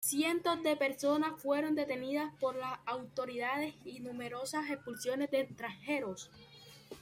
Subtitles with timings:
[0.03, 6.31] Cientos de personas fueron detenidas por las autoridades y numerosas expulsiones de extranjeros.